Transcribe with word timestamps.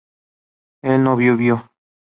él 0.81 1.03
no 1.03 1.15
vivió 1.15 1.69